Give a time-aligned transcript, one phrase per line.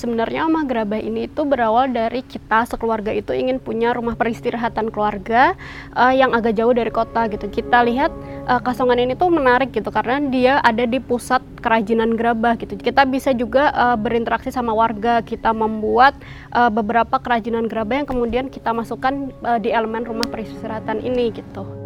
[0.00, 5.52] Sebenarnya Omah Gerabah ini itu berawal dari kita sekeluarga itu ingin punya rumah peristirahatan keluarga
[5.92, 7.52] uh, yang agak jauh dari kota gitu.
[7.52, 8.08] Kita lihat
[8.48, 12.80] uh, Kasongan ini tuh menarik gitu karena dia ada di pusat kerajinan gerabah gitu.
[12.80, 15.20] Kita bisa juga uh, berinteraksi sama warga.
[15.20, 16.16] Kita membuat
[16.56, 21.79] uh, beberapa kerajinan gerabah yang kemudian kita masukkan uh, di elemen rumah peristirahatan ini gitu.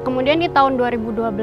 [0.00, 1.36] Kemudian di tahun 2012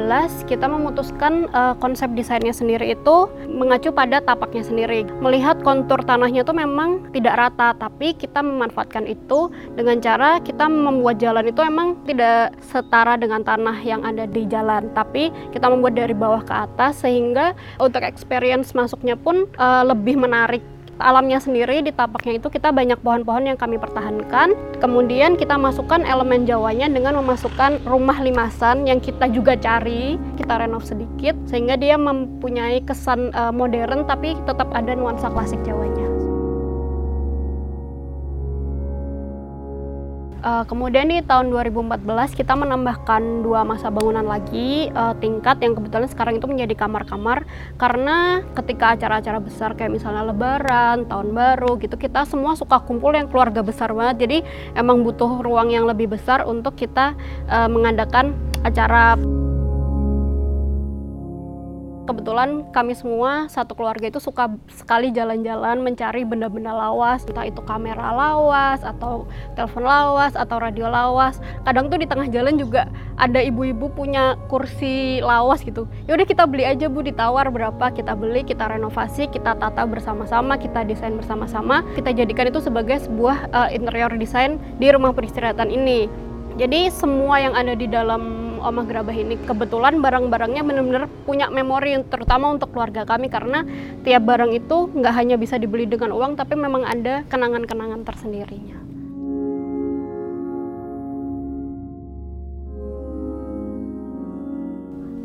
[0.50, 5.06] kita memutuskan uh, konsep desainnya sendiri itu mengacu pada tapaknya sendiri.
[5.22, 11.22] Melihat kontur tanahnya itu memang tidak rata, tapi kita memanfaatkan itu dengan cara kita membuat
[11.22, 16.18] jalan itu emang tidak setara dengan tanah yang ada di jalan, tapi kita membuat dari
[16.18, 20.66] bawah ke atas sehingga untuk experience masuknya pun uh, lebih menarik
[21.02, 24.54] alamnya sendiri di tapaknya itu kita banyak pohon-pohon yang kami pertahankan.
[24.78, 30.86] Kemudian kita masukkan elemen Jawanya dengan memasukkan rumah limasan yang kita juga cari kita renov
[30.86, 36.37] sedikit sehingga dia mempunyai kesan uh, modern tapi tetap ada nuansa klasik Jawanya
[40.38, 46.06] Uh, kemudian di tahun 2014 kita menambahkan dua masa bangunan lagi uh, tingkat yang kebetulan
[46.06, 47.50] sekarang itu menjadi kamar-kamar.
[47.82, 53.26] Karena ketika acara-acara besar kayak misalnya Lebaran, Tahun Baru gitu kita semua suka kumpul yang
[53.34, 54.30] keluarga besar banget.
[54.30, 54.38] Jadi
[54.78, 57.18] emang butuh ruang yang lebih besar untuk kita
[57.50, 59.18] uh, mengadakan acara
[62.08, 67.28] kebetulan kami semua satu keluarga itu suka sekali jalan-jalan mencari benda-benda lawas.
[67.28, 69.28] Entah itu kamera lawas atau
[69.60, 71.44] telepon lawas atau radio lawas.
[71.68, 72.88] Kadang tuh di tengah jalan juga
[73.20, 75.84] ada ibu-ibu punya kursi lawas gitu.
[76.08, 77.04] Yaudah kita beli aja bu.
[77.04, 81.84] Ditawar berapa kita beli kita renovasi kita tata bersama-sama kita desain bersama-sama.
[82.00, 86.08] Kita jadikan itu sebagai sebuah uh, interior desain di rumah peristirahatan ini.
[86.58, 92.50] Jadi semua yang ada di dalam Omah Gerabah ini kebetulan barang-barangnya benar-benar punya memori terutama
[92.50, 93.68] untuk keluarga kami karena
[94.02, 98.87] tiap barang itu nggak hanya bisa dibeli dengan uang tapi memang ada kenangan-kenangan tersendirinya.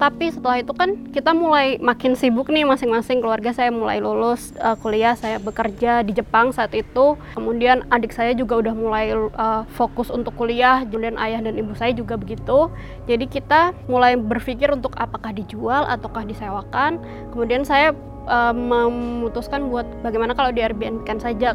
[0.03, 3.23] Tapi setelah itu kan kita mulai makin sibuk nih masing-masing.
[3.23, 7.15] Keluarga saya mulai lulus uh, kuliah saya bekerja di Jepang saat itu.
[7.39, 11.95] Kemudian adik saya juga udah mulai uh, fokus untuk kuliah kemudian ayah dan ibu saya
[11.95, 12.67] juga begitu.
[13.07, 16.99] Jadi kita mulai berpikir untuk apakah dijual ataukah disewakan.
[17.31, 17.95] Kemudian saya
[18.27, 21.55] uh, memutuskan buat bagaimana kalau di Airbnb kan saja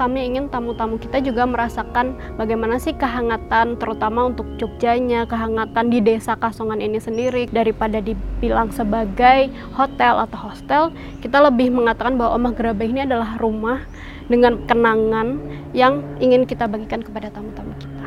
[0.00, 6.40] kami ingin tamu-tamu kita juga merasakan bagaimana sih kehangatan terutama untuk Jogjanya, kehangatan di desa
[6.40, 10.82] Kasongan ini sendiri daripada dibilang sebagai hotel atau hostel,
[11.20, 13.84] kita lebih mengatakan bahwa Omah Gerabah ini adalah rumah
[14.32, 15.36] dengan kenangan
[15.76, 17.99] yang ingin kita bagikan kepada tamu-tamu kita.